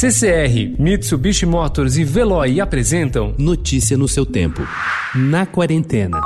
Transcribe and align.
CCR, 0.00 0.76
Mitsubishi 0.78 1.44
Motors 1.44 1.96
e 1.96 2.04
Veloy 2.04 2.60
apresentam 2.60 3.34
Notícia 3.36 3.98
no 3.98 4.06
seu 4.06 4.24
tempo. 4.24 4.62
Na 5.12 5.44
quarentena. 5.44 6.20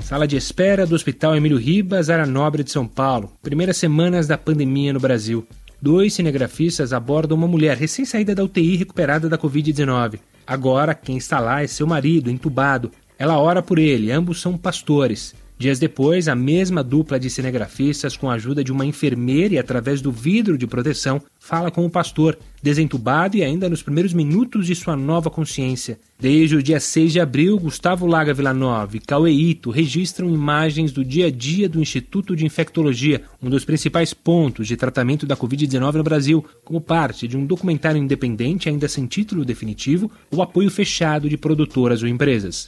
Sala 0.00 0.26
de 0.26 0.36
espera 0.36 0.84
do 0.84 0.96
Hospital 0.96 1.36
Emílio 1.36 1.58
Ribas, 1.58 2.10
área 2.10 2.26
nobre 2.26 2.64
de 2.64 2.72
São 2.72 2.88
Paulo. 2.88 3.30
Primeiras 3.40 3.76
semanas 3.76 4.26
da 4.26 4.36
pandemia 4.36 4.92
no 4.92 4.98
Brasil. 4.98 5.46
Dois 5.80 6.14
cinegrafistas 6.14 6.92
abordam 6.92 7.38
uma 7.38 7.46
mulher 7.46 7.76
recém-saída 7.76 8.34
da 8.34 8.42
UTI 8.42 8.74
recuperada 8.74 9.28
da 9.28 9.38
Covid-19. 9.38 10.18
Agora, 10.44 10.92
quem 10.92 11.16
está 11.16 11.38
lá 11.38 11.62
é 11.62 11.68
seu 11.68 11.86
marido, 11.86 12.28
entubado. 12.28 12.90
Ela 13.16 13.38
ora 13.38 13.62
por 13.62 13.78
ele, 13.78 14.10
ambos 14.10 14.40
são 14.40 14.58
pastores. 14.58 15.36
Dias 15.60 15.78
depois, 15.78 16.26
a 16.26 16.34
mesma 16.34 16.82
dupla 16.82 17.20
de 17.20 17.28
cinegrafistas, 17.28 18.16
com 18.16 18.30
a 18.30 18.32
ajuda 18.32 18.64
de 18.64 18.72
uma 18.72 18.86
enfermeira 18.86 19.56
e 19.56 19.58
através 19.58 20.00
do 20.00 20.10
vidro 20.10 20.56
de 20.56 20.66
proteção, 20.66 21.20
fala 21.38 21.70
com 21.70 21.84
o 21.84 21.90
pastor, 21.90 22.38
desentubado 22.62 23.36
e 23.36 23.44
ainda 23.44 23.68
nos 23.68 23.82
primeiros 23.82 24.14
minutos 24.14 24.66
de 24.66 24.74
sua 24.74 24.96
nova 24.96 25.28
consciência. 25.28 25.98
Desde 26.18 26.56
o 26.56 26.62
dia 26.62 26.80
6 26.80 27.12
de 27.12 27.20
abril, 27.20 27.58
Gustavo 27.58 28.06
Laga 28.06 28.32
Villanova 28.32 28.96
e 28.96 29.00
Cauê 29.00 29.32
Ito 29.32 29.68
registram 29.68 30.30
imagens 30.30 30.92
do 30.92 31.04
dia 31.04 31.26
a 31.26 31.30
dia 31.30 31.68
do 31.68 31.82
Instituto 31.82 32.34
de 32.34 32.46
Infectologia, 32.46 33.24
um 33.42 33.50
dos 33.50 33.62
principais 33.62 34.14
pontos 34.14 34.66
de 34.66 34.78
tratamento 34.78 35.26
da 35.26 35.36
Covid-19 35.36 35.92
no 35.92 36.02
Brasil, 36.02 36.42
como 36.64 36.80
parte 36.80 37.28
de 37.28 37.36
um 37.36 37.44
documentário 37.44 38.02
independente 38.02 38.70
ainda 38.70 38.88
sem 38.88 39.04
título 39.04 39.44
definitivo, 39.44 40.10
o 40.30 40.40
apoio 40.40 40.70
fechado 40.70 41.28
de 41.28 41.36
produtoras 41.36 42.02
ou 42.02 42.08
empresas. 42.08 42.66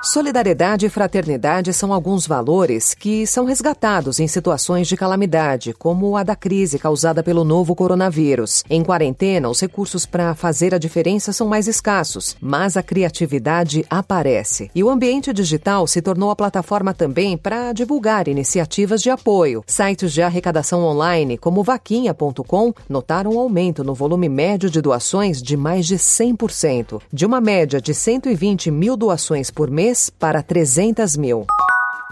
Solidariedade 0.00 0.86
e 0.86 0.88
fraternidade 0.88 1.72
são 1.72 1.92
alguns 1.92 2.24
valores 2.24 2.94
que 2.94 3.26
são 3.26 3.44
resgatados 3.44 4.20
em 4.20 4.28
situações 4.28 4.86
de 4.86 4.96
calamidade, 4.96 5.72
como 5.72 6.16
a 6.16 6.22
da 6.22 6.36
crise 6.36 6.78
causada 6.78 7.20
pelo 7.20 7.42
novo 7.42 7.74
coronavírus. 7.74 8.62
Em 8.70 8.84
quarentena, 8.84 9.48
os 9.48 9.60
recursos 9.60 10.06
para 10.06 10.36
fazer 10.36 10.72
a 10.72 10.78
diferença 10.78 11.32
são 11.32 11.48
mais 11.48 11.66
escassos, 11.66 12.36
mas 12.40 12.76
a 12.76 12.82
criatividade 12.82 13.84
aparece. 13.90 14.70
E 14.72 14.84
o 14.84 14.88
ambiente 14.88 15.32
digital 15.32 15.84
se 15.88 16.00
tornou 16.00 16.30
a 16.30 16.36
plataforma 16.36 16.94
também 16.94 17.36
para 17.36 17.72
divulgar 17.72 18.28
iniciativas 18.28 19.02
de 19.02 19.10
apoio. 19.10 19.64
Sites 19.66 20.12
de 20.12 20.22
arrecadação 20.22 20.84
online, 20.84 21.36
como 21.36 21.64
vaquinha.com, 21.64 22.72
notaram 22.88 23.32
um 23.32 23.40
aumento 23.40 23.82
no 23.82 23.94
volume 23.94 24.28
médio 24.28 24.70
de 24.70 24.80
doações 24.80 25.42
de 25.42 25.56
mais 25.56 25.86
de 25.86 25.96
100%, 25.96 27.02
de 27.12 27.26
uma 27.26 27.40
média 27.40 27.80
de 27.80 27.92
120 27.92 28.70
mil 28.70 28.96
doações 28.96 29.50
por 29.50 29.68
mês 29.68 29.87
para 30.18 30.42
300 30.42 31.16
mil. 31.16 31.46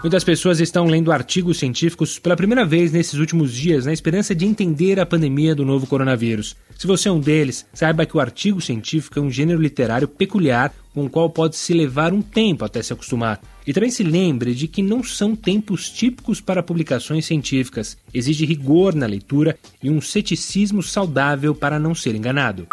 Muitas 0.01 0.23
pessoas 0.23 0.59
estão 0.59 0.85
lendo 0.85 1.11
artigos 1.11 1.57
científicos 1.57 2.19
pela 2.19 2.35
primeira 2.35 2.63
vez 2.63 2.91
nesses 2.91 3.15
últimos 3.15 3.51
dias 3.51 3.85
na 3.85 3.93
esperança 3.93 4.35
de 4.35 4.45
entender 4.45 4.99
a 4.99 5.05
pandemia 5.07 5.55
do 5.55 5.65
novo 5.65 5.87
coronavírus. 5.87 6.55
Se 6.77 6.85
você 6.85 7.09
é 7.09 7.11
um 7.11 7.19
deles, 7.19 7.65
saiba 7.73 8.05
que 8.05 8.15
o 8.15 8.19
artigo 8.19 8.61
científico 8.61 9.17
é 9.17 9.21
um 9.21 9.31
gênero 9.31 9.59
literário 9.59 10.07
peculiar 10.07 10.71
com 10.93 11.05
o 11.05 11.09
qual 11.09 11.29
pode 11.31 11.55
se 11.55 11.73
levar 11.73 12.13
um 12.13 12.21
tempo 12.21 12.63
até 12.63 12.81
se 12.83 12.93
acostumar. 12.93 13.41
E 13.65 13.73
também 13.73 13.89
se 13.89 14.03
lembre 14.03 14.53
de 14.53 14.67
que 14.67 14.83
não 14.83 15.03
são 15.03 15.35
tempos 15.35 15.89
típicos 15.89 16.39
para 16.39 16.61
publicações 16.61 17.25
científicas. 17.25 17.97
Exige 18.13 18.45
rigor 18.45 18.93
na 18.93 19.07
leitura 19.07 19.57
e 19.81 19.89
um 19.89 19.99
ceticismo 19.99 20.83
saudável 20.83 21.55
para 21.55 21.79
não 21.79 21.95
ser 21.95 22.13
enganado. 22.13 22.67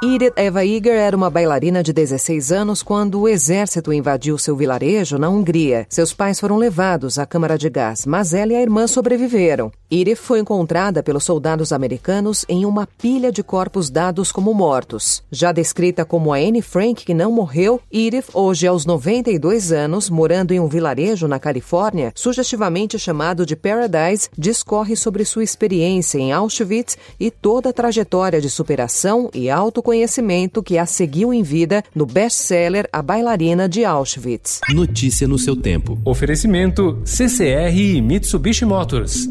Edith 0.00 0.34
Eva 0.36 0.64
Iger 0.64 0.94
era 0.94 1.16
uma 1.16 1.28
bailarina 1.28 1.82
de 1.82 1.92
16 1.92 2.52
anos 2.52 2.84
quando 2.84 3.20
o 3.20 3.28
exército 3.28 3.92
invadiu 3.92 4.38
seu 4.38 4.54
vilarejo 4.54 5.18
na 5.18 5.28
Hungria. 5.28 5.88
Seus 5.88 6.12
pais 6.12 6.38
foram 6.38 6.56
levados 6.56 7.18
à 7.18 7.26
câmara 7.26 7.58
de 7.58 7.68
gás, 7.68 8.06
mas 8.06 8.32
ela 8.32 8.52
e 8.52 8.54
a 8.54 8.62
irmã 8.62 8.86
sobreviveram. 8.86 9.72
Edith 9.90 10.16
foi 10.16 10.40
encontrada 10.40 11.02
pelos 11.02 11.24
soldados 11.24 11.72
americanos 11.72 12.44
em 12.46 12.66
uma 12.66 12.86
pilha 12.86 13.32
de 13.32 13.42
corpos 13.42 13.88
dados 13.88 14.30
como 14.30 14.52
mortos. 14.52 15.22
Já 15.32 15.50
descrita 15.50 16.04
como 16.04 16.32
a 16.32 16.36
Anne 16.36 16.60
Frank, 16.60 17.06
que 17.06 17.14
não 17.14 17.32
morreu, 17.32 17.80
Edith, 17.90 18.26
hoje 18.34 18.66
aos 18.66 18.84
92 18.84 19.72
anos, 19.72 20.10
morando 20.10 20.52
em 20.52 20.60
um 20.60 20.68
vilarejo 20.68 21.26
na 21.26 21.38
Califórnia, 21.38 22.12
sugestivamente 22.14 22.98
chamado 22.98 23.46
de 23.46 23.56
Paradise, 23.56 24.28
discorre 24.36 24.94
sobre 24.94 25.24
sua 25.24 25.42
experiência 25.42 26.18
em 26.18 26.32
Auschwitz 26.32 26.98
e 27.18 27.30
toda 27.30 27.70
a 27.70 27.72
trajetória 27.72 28.42
de 28.42 28.50
superação 28.50 29.30
e 29.32 29.48
auto 29.48 29.82
conhecimento 29.82 30.62
que 30.62 30.76
a 30.76 30.84
seguiu 30.84 31.32
em 31.32 31.42
vida 31.42 31.82
no 31.94 32.04
best-seller 32.04 32.86
A 32.92 33.00
Bailarina 33.00 33.66
de 33.66 33.86
Auschwitz. 33.86 34.60
Notícia 34.68 35.26
no 35.26 35.38
seu 35.38 35.56
tempo. 35.56 35.98
Oferecimento 36.04 37.00
CCR 37.06 37.74
e 37.74 38.02
Mitsubishi 38.02 38.66
Motors. 38.66 39.30